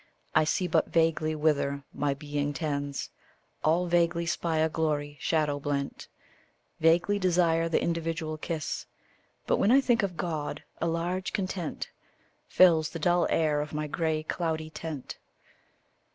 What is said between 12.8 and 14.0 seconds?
the dull air of my